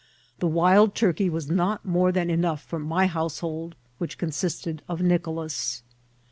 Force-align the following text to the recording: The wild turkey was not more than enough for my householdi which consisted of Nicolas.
The 0.39 0.47
wild 0.47 0.95
turkey 0.95 1.29
was 1.29 1.51
not 1.51 1.85
more 1.85 2.11
than 2.11 2.31
enough 2.31 2.63
for 2.63 2.79
my 2.79 3.05
householdi 3.07 3.73
which 3.99 4.17
consisted 4.17 4.81
of 4.89 5.03
Nicolas. 5.03 5.83